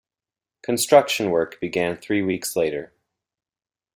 Construction 0.63 1.29
work 1.29 1.59
began 1.59 1.95
three 1.95 2.23
weeks 2.23 2.55
later. 2.55 2.91